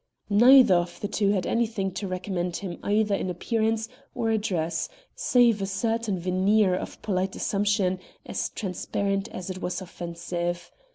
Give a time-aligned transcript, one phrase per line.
[0.31, 5.61] Neither of the two had anything to recommend him either in appearance or address, save
[5.61, 10.71] a certain veneer of polite assumption as transparent as it was offensive.